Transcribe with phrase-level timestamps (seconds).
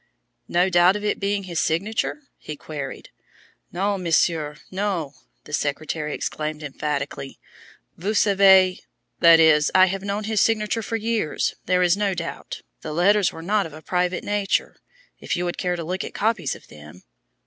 [0.47, 3.11] "No doubt of it being his signature?" he queried.
[3.71, 7.37] "Non, Monsieur, non!" the secretary exclaimed emphatically.
[7.99, 8.79] "Vous avez
[9.19, 11.53] that is, I have known his signature for years.
[11.67, 12.63] There is no doubt.
[12.81, 14.75] The letters were not of a private nature.
[15.19, 17.03] If you would care to look at copies of them?"